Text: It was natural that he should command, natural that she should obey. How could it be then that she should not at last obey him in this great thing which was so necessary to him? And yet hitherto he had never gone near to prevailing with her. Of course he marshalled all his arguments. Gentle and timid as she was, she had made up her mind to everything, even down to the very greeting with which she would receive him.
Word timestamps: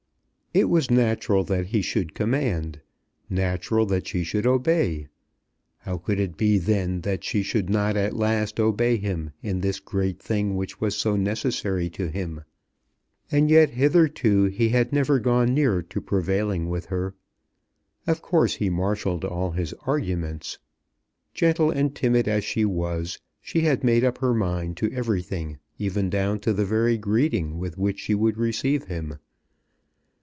It 0.53 0.67
was 0.67 0.91
natural 0.91 1.45
that 1.45 1.67
he 1.67 1.81
should 1.81 2.13
command, 2.13 2.81
natural 3.29 3.85
that 3.85 4.05
she 4.05 4.25
should 4.25 4.45
obey. 4.45 5.07
How 5.77 5.95
could 5.97 6.19
it 6.19 6.35
be 6.35 6.57
then 6.57 6.99
that 7.07 7.23
she 7.23 7.41
should 7.41 7.69
not 7.69 7.95
at 7.95 8.17
last 8.17 8.59
obey 8.59 8.97
him 8.97 9.31
in 9.41 9.61
this 9.61 9.79
great 9.79 10.21
thing 10.21 10.57
which 10.57 10.81
was 10.81 10.97
so 10.97 11.15
necessary 11.15 11.89
to 11.91 12.09
him? 12.09 12.41
And 13.31 13.49
yet 13.49 13.69
hitherto 13.69 14.47
he 14.47 14.67
had 14.67 14.91
never 14.91 15.19
gone 15.19 15.53
near 15.53 15.81
to 15.83 16.01
prevailing 16.01 16.67
with 16.67 16.87
her. 16.87 17.15
Of 18.05 18.21
course 18.21 18.55
he 18.55 18.69
marshalled 18.69 19.23
all 19.23 19.51
his 19.51 19.71
arguments. 19.87 20.57
Gentle 21.33 21.71
and 21.71 21.95
timid 21.95 22.27
as 22.27 22.43
she 22.43 22.65
was, 22.65 23.19
she 23.39 23.61
had 23.61 23.85
made 23.85 24.03
up 24.03 24.17
her 24.17 24.33
mind 24.33 24.75
to 24.79 24.91
everything, 24.91 25.59
even 25.79 26.09
down 26.09 26.39
to 26.41 26.51
the 26.51 26.65
very 26.65 26.97
greeting 26.97 27.57
with 27.57 27.77
which 27.77 28.01
she 28.01 28.13
would 28.15 28.35
receive 28.37 28.83
him. 28.87 29.15